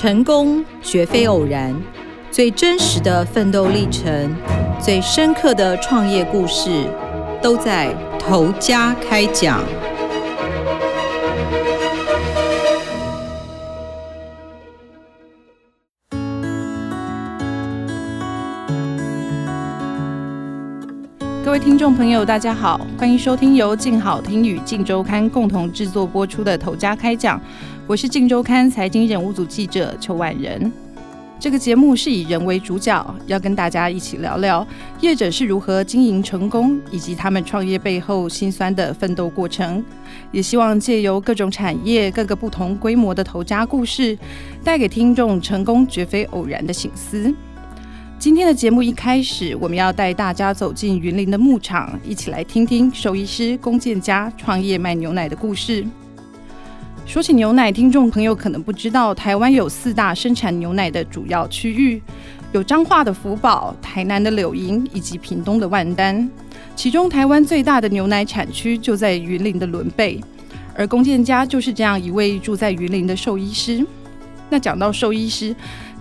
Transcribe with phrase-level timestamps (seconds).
[0.00, 1.74] 成功绝非偶然，
[2.30, 4.32] 最真实的奋斗历程，
[4.80, 6.84] 最深刻的创业故事，
[7.42, 9.60] 都在头家开讲。
[21.44, 27.36] 各位听众朋友，大家好，欢迎收听由静好听与静周刊共同制作播出的《头家开讲》，
[27.88, 30.70] 我是静周刊财经人物组记者邱婉仁。
[31.40, 34.66] 这个节目是以人为主角，要跟大家一起聊聊
[35.00, 39.82] 业者是如何经营成功，以及他们创业背后辛酸的奋斗过程。
[40.30, 44.18] 也希望借由各种产业、各个不同规模的头家故事，
[44.62, 47.34] 带给听众成功绝非偶然的醒思。
[48.18, 55.82] 今天的节目一开始，我们要带大家走进云林的牧场，一起来听听兽医师龚建家创业卖牛奶的故事。
[57.08, 62.02] 说起牛奶，听众朋友可能不知道，台湾有四大生产牛奶的主要区域，
[62.52, 66.28] 有彰化的福宝、台南的柳营以及屏东的万丹。
[66.76, 70.20] 其中，台湾最大的牛奶产区就在云林的仑背，
[70.76, 73.82] 而龚建家就是这样一位住在云林的兽医师。
[74.50, 75.56] 那讲到兽医师，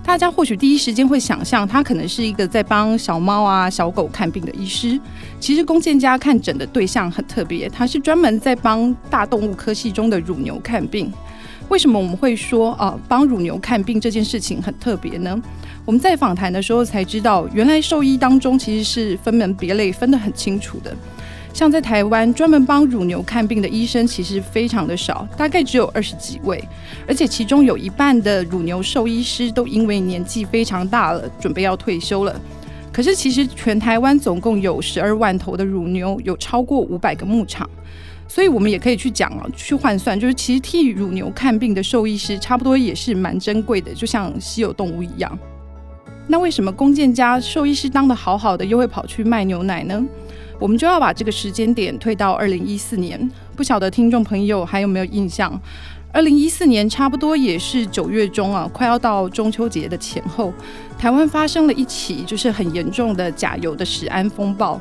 [0.07, 4.97] 大家或许第一时间会想象，他可能是一个在帮小猫啊、小狗看病的医师。
[5.37, 11.11] 其实龚建家看诊的对象很特别，他是专门在帮大动物科系中的乳牛看病。
[11.67, 15.37] 为什么我们会说啊，帮乳牛看病这件事情很特别呢？
[15.83, 20.95] 我们在访谈的时候才知道，原来兽医当中其实是分门别类，分得很清楚的。
[21.57, 26.63] 像在台湾专门帮乳牛看病的医生其实非常的少，大概只有二十几位，
[27.07, 32.41] 而且其中有一半的乳牛兽医师都因为年纪非常大了，准备要退休了。
[32.93, 37.67] 可是其实全台湾总共有十二万头的乳牛，有超过五百个牧场，
[38.27, 45.35] 所以我们也可以去讲啊，去换算，就是其实替乳牛看病的兽医师差不多也是蛮珍贵的，就像稀有动物一样。
[46.27, 50.05] 那为什么弓箭家兽医师当的好好的，又会跑去卖牛奶呢？
[50.59, 55.59] 我们就要把这个时间点推到二零一四年，不晓得听众朋友还有没有印象？
[56.11, 60.51] 二零一四年差不多也是九月中啊，快要到中秋节的前后，
[60.97, 64.79] 台湾发生了一起就是很严重的甲油的食安风暴。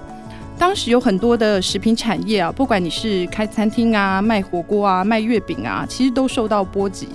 [0.59, 7.06] 当时有很多的食品产业啊，不管你是开餐厅啊、卖火锅啊、卖月饼啊，其实都受到波及。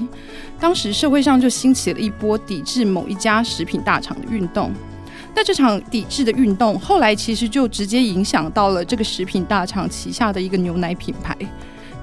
[0.60, 4.72] 当时社会上就兴起了一波抵制某一家食品大厂的运动。
[5.34, 11.36] 那这场抵制的运动，后来其实就直接影响到了这个食品大厂旗下的一个牛奶品牌。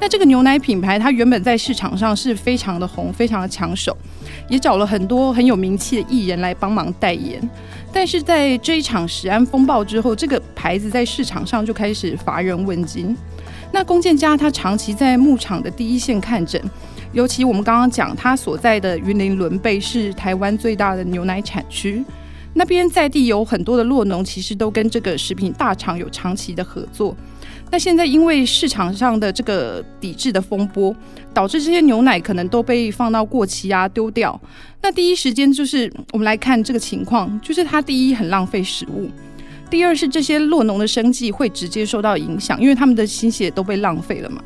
[0.00, 3.96] 那这个牛奶品牌，它原本在市场上是非常的红，非常的抢手，
[4.48, 7.38] 也找了很多很有名气的艺人来帮忙代言。
[7.92, 13.16] 但是在这一场食安风暴之后，这个牌子在市场上就开始乏人问津。
[13.72, 16.62] 那龚建家他长期在牧场的第一线看诊，
[17.12, 22.04] 尤其我们刚刚讲他所在的云林仑背是台湾最大的牛奶产区。
[22.58, 27.16] 那边在地有很多的酪农，其实都跟这个食品大厂有长期的合作。
[27.70, 30.92] 那现在因为市场上的这个抵制的风波，
[31.32, 34.38] 导致这些牛奶可能都被放到过期啊丢掉。
[34.82, 39.08] 那第一时间就是我们来看这个情况，就是它第一很浪费食物，
[39.70, 44.42] 第二是这些酪农的生计会直接受到影响，因为他们的心血都被浪费了嘛。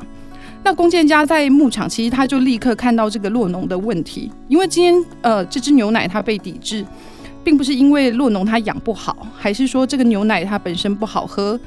[0.63, 6.85] 那龚建家在牧场，其实他就立刻看到这个酪农的问题，因为今天呃这只牛奶它被抵制。
[7.43, 11.59] 并不是因为洛农它养不好，还是说这个牛奶它本身不好喝，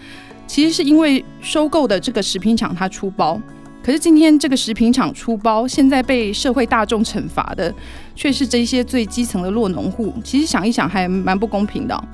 [0.47, 3.41] 其实是因为收购的这个食品厂它出包。
[3.83, 7.73] 可是今天这个食品厂出包，现在被社会大众惩罚的
[8.17, 10.13] 却是这些最基层的洛农户。
[10.25, 12.05] 其实想一想还蛮不公平的。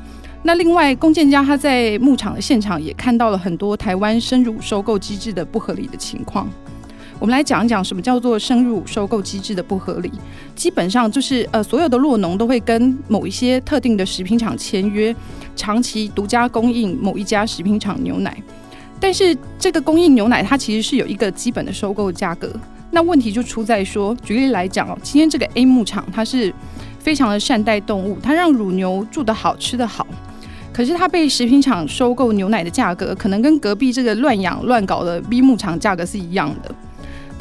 [0.43, 6.47] 那另外，龚建家他在牧场的现场也看到了很多台湾生乳收购机制的不合理的情况。
[7.22, 10.10] 我们来讲一讲什么叫做深入收购机制的不合理。
[10.56, 15.15] 基本上就是呃，所有的洛农都会跟某一些特定的食品厂签约，
[15.55, 18.37] 长期独家供应某一家食品厂牛奶。
[18.99, 22.53] 但是这个供应牛奶它其实是有一个基本的收购价格。
[22.91, 26.53] 那问题就出在说，举例来讲哦，今天这个 A 牧场它是
[26.98, 30.04] 非常的善待动物，它让乳牛住得好、吃得好。
[30.72, 36.74] 可是它被食品厂收购牛奶的价格，可能跟隔壁这个乱养乱搞的 B 牧场价格是一样的。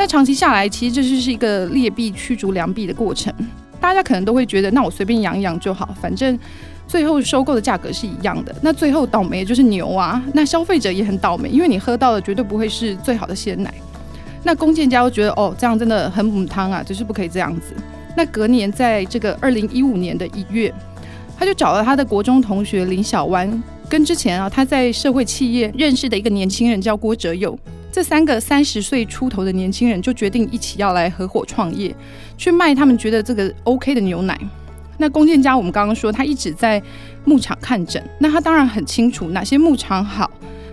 [0.01, 3.31] 那长期下来，其实这就是一个劣币驱逐良币的过程。
[3.80, 6.38] 大家可能都会觉得，那我随便养一养就好，反正
[6.88, 8.56] 最后收购的价格是一样的。
[8.63, 13.71] 那最后倒霉的就是牛啊，那消费者也很倒霉，因为你喝到的绝对不会是最好的鲜奶。
[14.42, 17.75] 那弓箭家又觉得，哦，这样真的很母汤啊，就是不可以这样子。
[18.18, 20.74] 那隔年在这个二零一五年的一月，
[21.38, 27.56] 他就找了他的国中同学林小湾，跟之前啊他在社会企业认识的一个年轻人叫郭哲友。
[27.92, 31.94] 这三个三十岁出头的年轻人就决定一起要来合伙创业，
[32.38, 34.40] 去卖他们觉得这个 OK 的牛奶。
[34.98, 36.82] 那龚建家，我们刚刚说他一直在
[37.26, 40.30] 牧场看诊，那他当然很清楚哪些牧场好，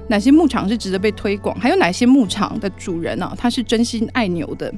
[0.08, 4.72] 哪些牧场是值得被推广，还有哪些牧场的主人呢，他是真心爱牛的。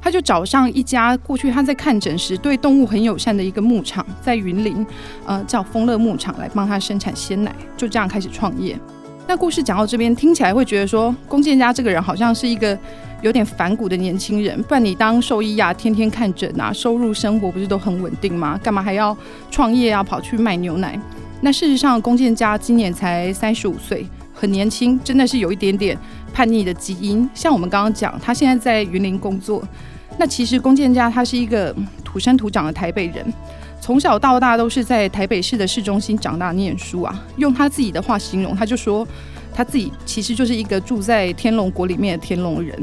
[0.00, 4.86] 他就找上一家过去他在看诊时对动物很友善的一个牧场，在云林，
[5.26, 8.78] 呃，叫丰乐牧场来帮他生产鲜奶，就这样开始创业。
[9.26, 12.78] 那故事讲到这边，听起来会觉得说，龚建家这个人好像是一个
[13.22, 14.62] 有点反骨的年轻人。
[14.64, 18.60] 不然你当兽医啊，天天看诊啊，收入生活不是都很稳定吗？
[18.62, 19.16] 干嘛还要
[19.50, 20.98] 创业啊，跑去卖牛奶？
[21.40, 25.96] 那事实上，龚建家今年才三十五岁，很年轻，真的是有一点点
[26.32, 27.28] 叛逆的基因。
[27.34, 29.66] 像我们刚刚讲，他现在在云林工作。
[30.18, 31.74] 那其实龚建家他是一个
[32.04, 33.24] 土生土长的台北人，
[33.84, 37.22] 从小到大都是在台北市的市中心长大念书啊。
[37.36, 39.06] 用他自己的话形容，他就说
[39.52, 42.74] 他自己其实就是一个住在天龙国里面的天龙人。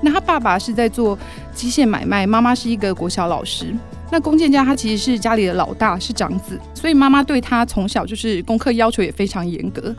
[0.00, 1.16] 那他爸爸是在做
[1.54, 3.72] 机械买卖，妈妈是一个国小老师。
[4.10, 9.94] 那龚建家他其实是家里的老大，是长子，所以妈妈对他从小就是功课要求也非常严格。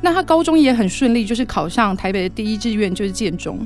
[0.00, 3.64] 那他高中也很顺利，就是考上台北的第一志愿，就是建中。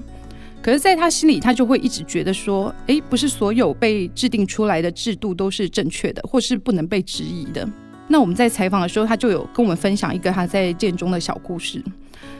[0.62, 7.66] 可是，在他心里，他就会一直觉得说，哎，不是所有被制定出来的制度都是正确的，或是不能被质疑的。
[8.08, 11.82] 那我们在采访的时候，他就有跟我们分享一个他在建中的小故事，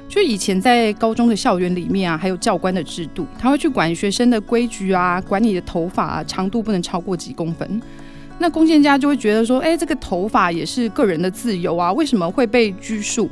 [0.09, 7.81] 就以前在高中的校园里面啊，还有教官的制度，他会去管学生的规矩啊，管你的头发长度不能超过几公分。
[8.39, 13.31] 那弓箭家就会觉得说，哎，这个头发也是个人的自由啊，为什么会被拘束？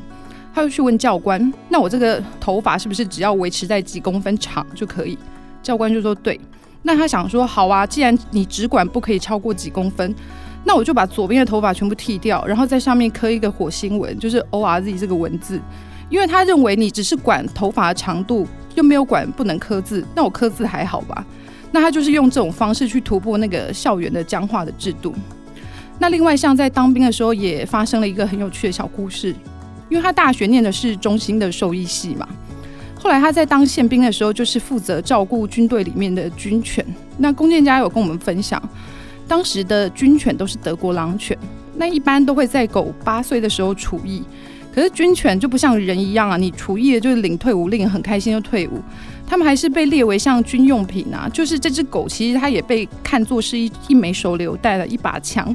[0.55, 5.17] 他就去问教官：“那我这个头发是不是只要维持在几公分长就可以？”
[5.63, 6.41] 教官就说：“对。”
[6.83, 10.15] 那他想说：“好啊，既然你只管不可以超过几公分，
[10.65, 15.61] 那我就把左边的头发全部剃掉，然后在上面刻一个火星文，就是 O R Z 这个文字。
[16.09, 21.25] 因为他认为你只是管头发的长度，又没有管不能刻字，那我刻字还好吧？
[21.71, 25.15] 那他就是用这种方式去突破那个校园的僵化的制度。
[25.99, 29.35] 那另外，像在当兵的时候，也发生了一个很有趣的小故事。
[29.89, 32.29] 因为他大学念的是中心的兽医系嘛，
[33.01, 36.85] 后来他在当宪兵的时候，就是负责照顾军队里面的军犬。
[37.17, 38.63] 那弓箭家有跟我们分享，
[39.27, 41.37] 当时的军犬都是德国狼犬，
[41.77, 44.23] 那一般都会在狗八岁的时候除役。
[44.75, 48.81] 可是军犬就不像人一样啊，你除役了就是领退伍令，很开心就退伍，
[49.27, 51.29] 他们还是被列为像军用品啊。
[51.33, 55.53] 就是这只狗其实它也被看作是一一枚手榴弹的一把枪。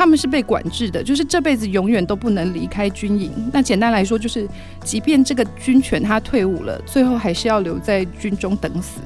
[0.00, 3.30] 他们是被管制的，就是这辈子永远都不能离开军营。
[3.52, 4.48] 那简单来说，就是
[4.82, 9.02] 即便这个军犬它退伍了，最后还是要留在军中等死。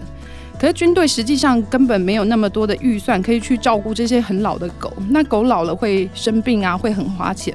[0.57, 7.53] 可是军队实际上根本没有那么多的预算可以去照顾这些很老的狗，那狗老了会生病啊，会很花钱，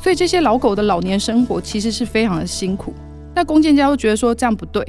[0.00, 2.94] 所以这些老狗的老年生活其实是非常的辛苦。
[3.34, 4.80] 那弓箭家又觉得说这样不对，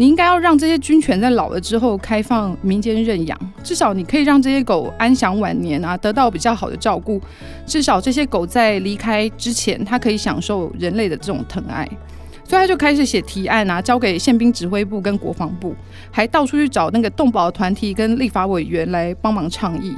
[0.00, 7.20] 你应该要让这些军犬在老了之后开放民间认养，至少你可以让这些狗安享晚年啊，得到比较好的照顾。
[7.66, 11.84] 至少这些狗在离开之前，它可以享受人类的这种疼爱。
[12.44, 15.74] 所以他就开始写提案啊，交给宪兵指挥部跟国防部，
[16.12, 19.92] 还到处去找那个动保团体跟立法委员来帮忙倡议。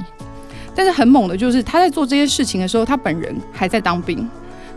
[0.73, 4.27] 但是很猛的就是他在做这些事情的时候，他本人还在当兵。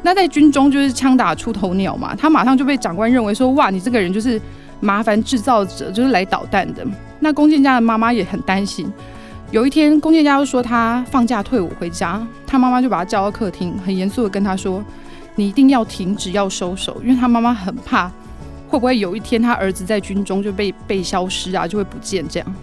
[0.02, 4.38] 那在军中就是枪打出头鸟嘛，他马上就被长官认为说，哇，你这个人就是
[4.84, 6.86] 麻烦制造者，就是来捣蛋的。
[7.18, 8.92] 那弓箭家的妈妈也很担心。
[9.50, 14.84] 有一天，弓箭家就说他放假退伍回家，他妈妈就把他叫到客厅，很严肃的跟他说，
[15.36, 18.08] 你一定要停止，要收手，因为他妈妈很怕
[18.68, 22.54] 会不会有一天他儿子在军中就被被消失啊，就会不见这样。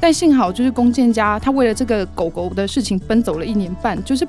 [0.00, 4.26] 但幸好就是弓箭家，他为了这个狗狗的事情奔走了一年半，就是。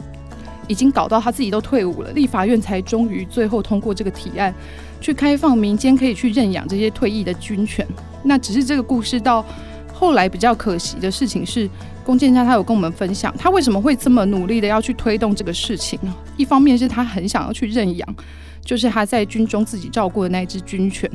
[0.69, 4.53] 已经搞到他自己都退伍了，立法院才终于最后通过这个提案，
[5.01, 7.85] 去开放民间可以去认养这些退役的军犬。
[8.23, 9.43] 那只是这个故事到
[9.91, 11.69] 后来比较可惜的事情是，
[12.05, 16.15] 龚建家他有跟我们分享，他为什么会这么努力的要去推动这个事情呢？
[16.37, 18.15] 一方面是他很想要去认养，
[18.63, 21.09] 就是他在军中自己照顾的那只军犬。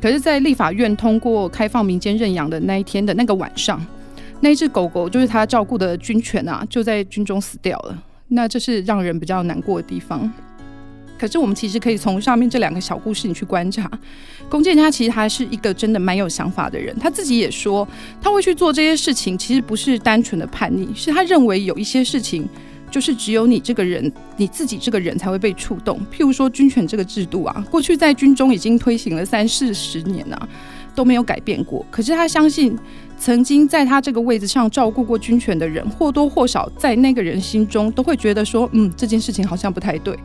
[0.00, 3.84] 可是，在立法院通过开放民间认养的那一天的那个晚上，
[4.40, 7.98] 那只狗狗就是他照顾的军犬啊，就在军中死掉了。
[8.28, 10.30] 那这是让人比较难过的地方。
[11.16, 13.88] 可是我们其实可以从上面这两个小故事你去观察，
[14.50, 16.94] 龚建家其实他是一个真的蛮有想法的人。
[16.98, 17.86] 他自己也说，
[18.20, 22.46] 他会去做这些事情，其实不是单纯的叛逆，是他认为有一些事情
[22.90, 25.98] 就是只有你这个人，你自己这个人才会被触动。
[26.12, 30.48] 譬如说军犬这个制度啊，过去在军中已经推行了三四十年啊，
[30.94, 31.84] 都没有改变过。
[31.90, 32.78] 可是他相信。
[33.16, 40.18] 曾经在他这个位置上照顾过军犬的人，或多或少在那个人心中都会觉得说，嗯，这件事情好像不太对。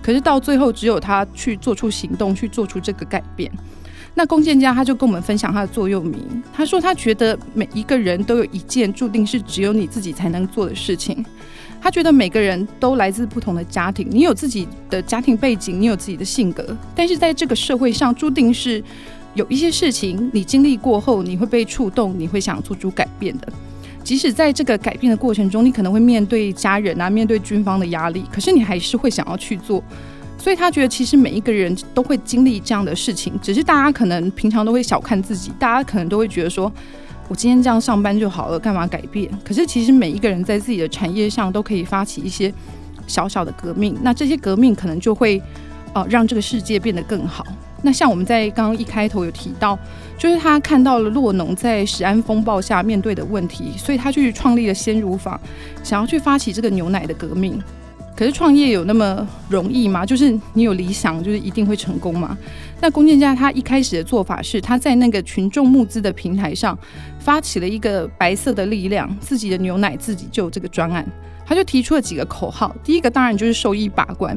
[0.00, 3.50] 可是到最后，只有他去做出行动，去做出这个改变。
[4.14, 11.22] 那龚建家他就跟我们分享他的座右铭，他说他觉得每一个人都有一件注定是只有你自己才能做的事情。
[11.80, 16.64] 他觉得每个人都来自不同的家庭，你有自己的家庭背景，你有自己的性格，
[16.94, 18.82] 但是在这个社会上，注定是
[19.36, 23.46] 有一些事情你经历过后，你会被触动，你会想做出改变的。
[24.02, 29.82] 即使在这个改变的过程中，你可能会面对家人啊，面对军方的压力，可是你还是会想要去做。
[30.38, 36.72] 所以他觉得，其实每一个人都会经历这样的事情，只是大家可能平常都会小看自己，大家可能都会觉得说，
[37.28, 39.28] 我今天这样上班就好了，干嘛改变？
[39.44, 42.52] 可是其实每一个人在自己的产业上都可以发起一些
[43.06, 45.42] 小小的革命，那这些革命可能就会
[45.92, 47.44] 呃让这个世界变得更好。
[47.86, 49.78] 那像我们在刚刚一开头有提到，
[50.18, 55.40] 就是他看到了洛农在食安风暴下面对的问题，所以他去创立了鲜乳坊，
[55.84, 57.62] 想要去发起这个牛奶的革命。
[58.16, 60.06] 可是创业有那么容易吗？
[60.06, 62.36] 就是你有理想，就是一定会成功吗？
[62.80, 66.76] 那龚建家他一开始的做法是，他在那个群众募资的平台上
[67.18, 71.06] 发起了一个白色的力量，自己的牛奶自己救这个专案。
[71.48, 74.36] 他就提出了几个口号，第一个当然就是兽医把关，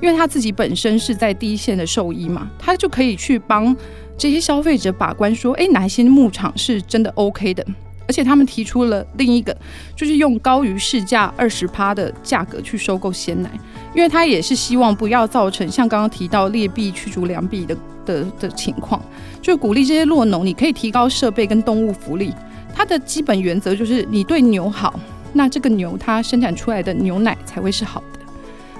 [0.00, 3.76] 因为他自己本身是在第一线的兽医嘛，他就可以去帮
[4.16, 7.64] 这些消费者把关，说，哎，哪些牧场是真的 OK 的。
[8.08, 9.56] 而且他们提出了另一个，
[9.94, 13.50] 就是用高于市价二十趴的价格去收购鲜奶，
[13.94, 19.00] 因为他也是希望不要造成像刚刚提到劣币驱逐良币的的的情况，
[19.42, 22.34] 就鼓励这些落农，你可以提高设备跟动物福利。
[22.74, 24.98] 它的基本原则就是你对牛好，
[25.34, 28.20] 那这个牛它生产出来的牛奶才会是好的。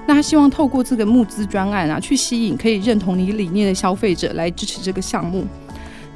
[0.07, 5.47] 那他希望透过这个募资专案啊，去吸引可以认同你理念的消费者来支持这个项目。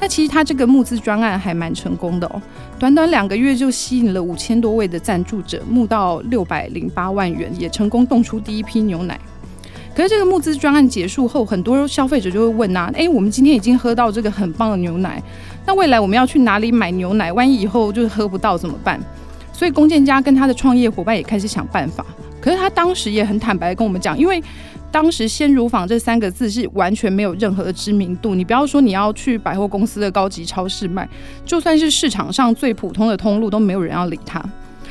[0.02, 2.42] 那其实他这个募资专案还蛮成功的哦，
[2.76, 9.16] 短短两个月就吸引了五千多位的赞助者，募到六百零八万元，也成功冻出第一批牛奶。
[9.94, 15.23] 可是这个募资专案结束后，很多消费者就会问呐，哎，我们今天已经喝到这个很棒的牛奶，
[15.64, 17.32] 那未来我们要去哪里买牛奶？
[17.32, 19.00] 万一以后就是喝不到怎么办？
[19.52, 22.04] 所以龚建家跟他的创业伙伴也开始想办法。
[22.42, 24.42] 可是他当时也很坦白跟我们讲，因为。
[24.90, 28.34] 当时“鲜乳坊”这三个字是完全没有任何的知名度。
[28.34, 31.08] 你不要说你要去百货公司的高级超市卖，
[31.46, 34.38] 就算是市场上最普通的通路，都没有人要理他。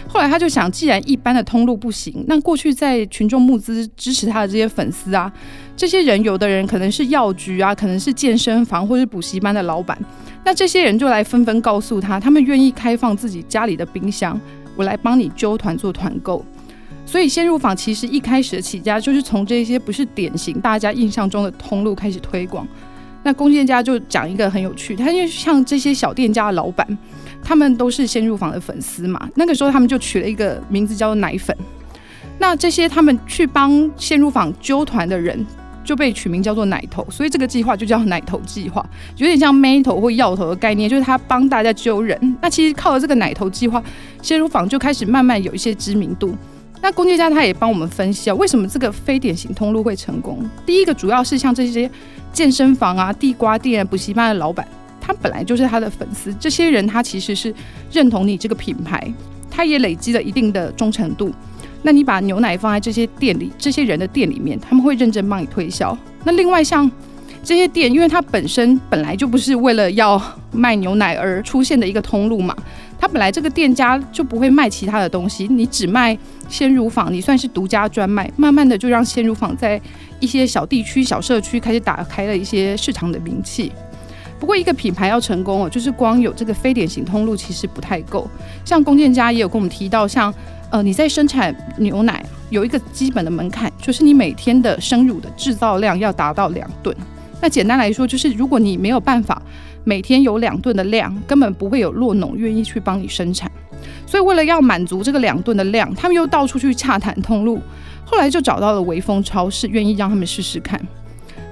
[0.08, 5.32] 后来他就想，既然一般的通路不行，那过去在群众募资支持他的这些粉丝啊，
[5.78, 9.96] 这些人有的人可能是药局啊，可能是健身房或者补习班的老板，
[10.44, 14.42] 那这些人就来纷纷告诉他，他们愿意开放自己家里的冰箱，
[14.76, 16.44] 我来帮你揪团做团购。
[17.12, 22.66] 所以先入坊其实一开始的起家就是从这些不是典型大家印象中的通路开始推广。
[23.22, 26.88] 那龚建家就讲一个很有趣，他因为像这些小店家的老板，
[27.44, 29.30] 他们都是先入坊的粉丝嘛。
[29.36, 31.54] 那个时候他们就取了一个名字叫做奶粉。
[32.40, 35.46] 那这些他们去帮先入坊揪团的人
[35.84, 42.38] 就被取名叫做奶头，所以这个计划就叫奶头计划，有点像妹头或药头的概念，就是他帮大家揪人。
[42.42, 43.84] 那其实靠了这个奶头计划，
[44.22, 46.34] 先入坊就开始慢慢有一些知名度。
[46.82, 50.44] 那龚建家他也帮我们分析啊，为什么这个非典型通路会成功？
[50.66, 51.90] 第一个主要是像这些
[52.34, 54.68] 健身房啊、地瓜店、补习班的老板，
[55.00, 57.54] 他本来就是他的粉丝，这些人他其实是
[57.92, 59.14] 认同你这个品牌，
[59.50, 61.32] 他也累积了一定的忠诚度。
[61.84, 65.96] 那你把牛奶放在这些店里，这些人的店里面，他们会认真帮你推销。
[66.24, 66.90] 那另外像
[67.44, 70.22] 这些店，因为它本身本来就不是为了要
[70.52, 72.56] 卖牛奶而出现的一个通路嘛。
[73.02, 76.16] 他本来这个店家就不会卖其他的东西，你只卖
[76.48, 78.32] 鲜乳坊，你算是独家专卖。
[78.38, 79.82] 慢慢的就让鲜乳坊在
[80.20, 83.72] 一些小地区、小社区开始打开了一些市场的名气。
[84.40, 88.30] 不过一个品牌要成功哦，就是光有这个非典型通路其实不太够。
[88.64, 90.32] 像龚建家也有跟我们提到，像
[90.70, 96.96] 呃你在生产牛奶有一个基本的门槛，就是你每天的生乳的制造量要达到两吨。
[97.42, 99.42] 那简单来说，就是如果你没有办法。
[99.84, 103.52] 每天有两顿的量，根本不会有落农愿意去帮你生产。
[104.06, 107.60] 所以为了要满足这个两顿的量，他们又到处去洽谈通路。
[108.06, 110.80] 后来就找到了微风超市，愿意让他们试试看。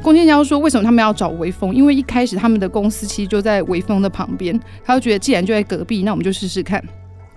[0.01, 1.73] 龚建家说：“为什么他们要找微风？
[1.73, 6.83] 因为一开始他们的公司其实就在微风的旁边，他就觉得既然就在隔壁，那我们就试试看。”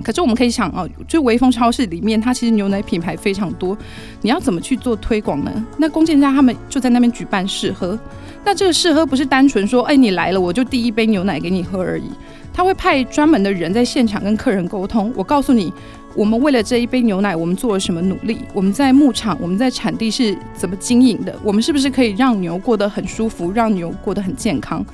[0.02, 3.76] 可是我们可以想啊，就微风超市里面，它其实牛奶品牌非常多，
[4.20, 5.52] 你要怎么去做推广呢？
[5.78, 7.98] 那龚建家他们就在那边举办试喝。
[8.44, 12.10] 那这个试喝不是单纯说，哎，你来了我就第一杯牛奶给你喝而已。
[12.52, 15.10] 他会派专门的人在现场跟客人沟通。
[15.16, 15.72] 我告诉你，
[16.14, 18.40] 我们为了这一杯牛奶，我们做了什么努力？
[18.52, 21.34] 我们在牧场，我们在产地是怎么经营的？
[21.42, 24.84] 我们是不是可以让牛过得很舒服，让牛过得很健康？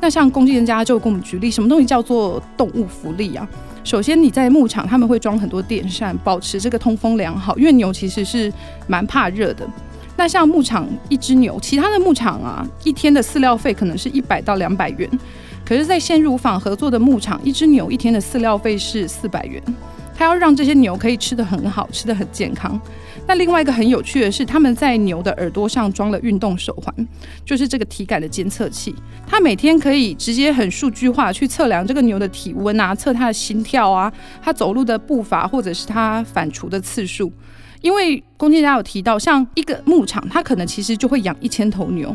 [0.00, 3.46] 那像工具人家就跟我们举例，什么东西叫做动物福利啊？
[3.84, 8.52] 首先你在牧场，他们会装很多电扇，保持这个通风良好，因为牛其实是
[8.88, 9.68] 蛮怕热的。
[10.16, 15.08] 那像牧场一只牛，其他的牧场啊，一天的饲料费可能是一百到两百元，
[15.66, 19.62] 可是，在鲜乳坊合作的牧场，一只牛一天的饲料费是四百元。
[20.16, 22.80] 他要让这些牛可以吃得很好，吃得很健康。
[23.26, 27.08] 那另外一个很有趣的是，他们在牛的耳朵上装了运动手环，
[27.44, 28.94] 就是这个体感的监测器。
[29.26, 37.32] 它每天可以直接很数据化去测量这个牛的体温啊，测它的心跳啊，它走路的步伐，或者是它反刍的次数。
[37.80, 42.14] 因为龚建家有提到，像一个牧场，它可能其实就会养一千头牛。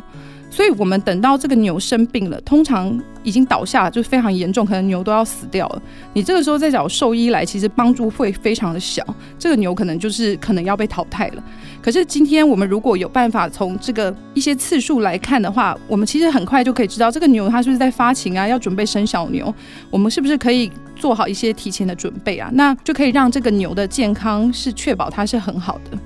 [0.49, 5.81] 所以，我们等到这个牛生病了，通常已经倒下，就非常严重，可能牛都要死掉了。
[6.13, 9.05] 你这个时候再找兽医来，其实帮助会非常的小，
[9.37, 11.43] 这个牛可能就是可能要被淘汰了。
[11.81, 19.53] 可是今天我们如果有办法从这个一些次数来看的话，我们其实很快就可以知道这个牛它是不是在发情啊，要准备生小牛，
[19.91, 22.49] 我们是不是可以做好一些提前的准备啊？
[22.53, 25.97] 那就可以让这个牛的健康是确保它是很好的。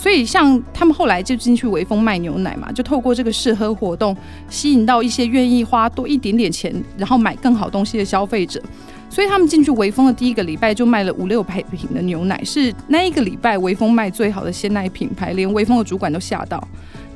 [0.00, 4.16] 所以，像他们后来就进去微风卖牛奶嘛，就透过这个试喝活动，
[4.48, 8.62] 吸引到一些愿意花多一点点钱，然后买更好东西的消费者。
[9.10, 16.66] 所以他们进去微风的第一个礼拜就卖了五六百瓶的牛奶，是那一个礼拜微风卖最好的鲜奶品牌，连微风的主管都吓到。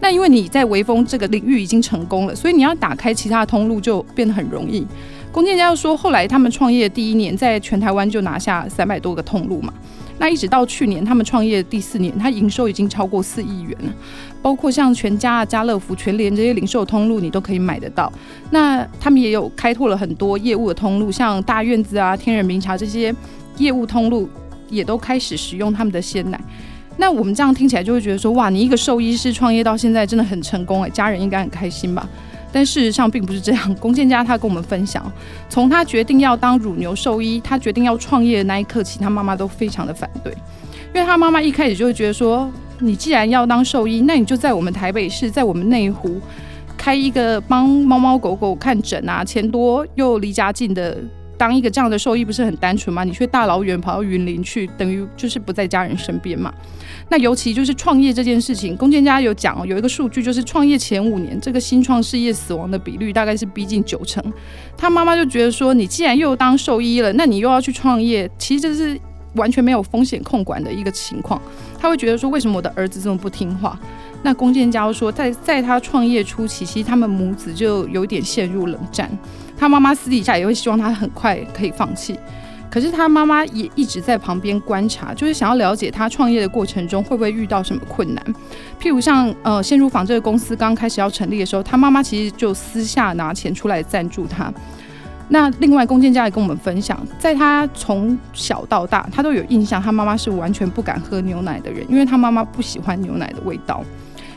[0.01, 4.87] 那因为你在微风这个领域已经成功了，所以你要打开其他的通路就变得很容易。
[5.33, 9.73] 龚建家说，后来他们创业第一年，在全台湾就拿下三百多个通路嘛。
[10.19, 13.93] 那一直到去年，他们创业第四年，他营收已经超过四亿元了。
[14.41, 18.13] 包括像全家、家乐福、全联这些零售通路，你都可以买得到。
[18.51, 23.15] 那他们也有开拓了很多业务的通路，像大院子啊、天人茗茶这些
[23.57, 24.29] 业务通路，
[24.69, 26.39] 也都开始使用他们的鲜奶。
[26.97, 32.09] 那我们这样听起来就会觉得说，哇，你一个兽医师创业到现在真的很成功哎，家人应该很开心吧？
[32.55, 33.75] 但事实上并不是这样。
[33.83, 35.05] 龚建家他跟我们分享，
[35.49, 40.33] 从他决定要当乳牛兽医，他决定要创业的那一刻起，他妈妈都非常的反对，
[40.95, 46.21] 因为他妈妈一开始就会觉得说，你既然要当兽医，那你就在我们台北市，在我们内湖
[46.79, 50.97] 开一个帮猫猫狗狗看诊啊，钱多又离家近的。
[51.45, 53.05] 当一个这样的兽医不是很单纯吗？
[53.05, 56.51] 你却大老远跑到云林去，等于就是不在家人身边嘛。
[57.11, 64.25] 那尤其就是创业这件事情，龚建家有讲哦，有一个数据就是创业前五年，这个新创事业死亡的比率大概是逼近九成。
[64.75, 68.99] 他妈妈就觉得说，你既然又当兽医了，那你又要去创业，其实这是
[69.35, 71.39] 完全没有风险控管的一个情况。
[71.79, 73.79] 他会觉得说，为什么我的儿子这么不听话？
[74.23, 79.11] 那龚建家说，在在他创业初期，其实他们母子就有点陷入冷战。
[79.57, 82.19] 他妈妈私底下也会希望他很快可以放弃，
[82.71, 88.25] 可是他妈妈也一直在旁边观察，就是想要了解他创业的过程中会不会遇到什么困难。
[88.81, 94.53] 譬如像呃，先如坊这个公司刚开始要成立的时候，他妈妈其实就私下拿钱出来赞助他。
[95.29, 103.83] 那另外，龚建家也跟我们分享，在他从小到大，他都有印象，他妈妈是完全不敢喝牛奶的人，因为他妈妈不喜欢牛奶的味道。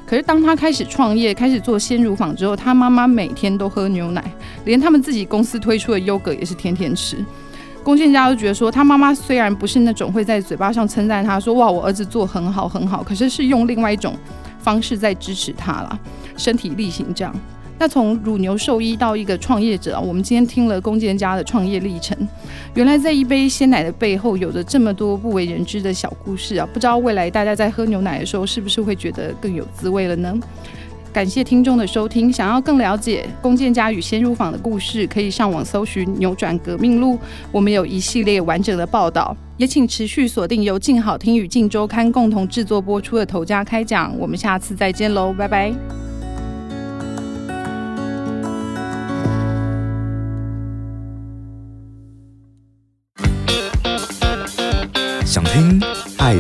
[0.07, 4.23] 可是当他开始创业，开始做鲜乳坊之后，他妈妈每天都喝牛奶，
[4.63, 7.17] 连他们自己公司推出的优格也是天天吃。
[7.83, 14.15] 龚建家都觉得说，他妈妈虽然不是那种会在嘴巴上称赞他说哇，我儿子做很好很好，可是是用另外一种
[14.59, 15.99] 方式在支持他了，
[16.37, 17.35] 身体力行这样。
[17.79, 22.17] 那从乳牛兽医到一个创业者，我们今天听了龚建家的创业历程，
[22.73, 26.67] 原来在一杯鲜奶的背后有着这么多不为人知的小故事啊！
[26.73, 30.33] 不知道未来大家在喝牛奶的时候是不是会觉得更有滋味了呢？
[31.13, 37.13] 感谢听众的收听，想要更了解龚建家与鲜乳坊的故事，可以上网搜寻《扭转革命路》，
[37.51, 45.71] 我们有一系列完整的报道，也请持续锁定由静好听与静周刊共同制作播出的《头家开讲》，我们下次再见喽，拜拜。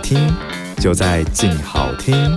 [0.07, 0.33] 听，
[0.79, 2.33] 就在静好听。